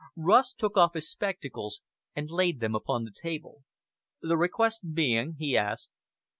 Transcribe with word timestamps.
Rust 0.15 0.57
took 0.57 0.77
off 0.77 0.95
his 0.95 1.07
spectacles 1.07 1.79
and 2.15 2.31
laid 2.31 2.59
them 2.59 2.73
upon 2.73 3.03
the 3.03 3.11
table. 3.11 3.61
"The 4.19 4.35
request 4.35 4.95
being" 4.95 5.35
he 5.37 5.55
asked. 5.55 5.91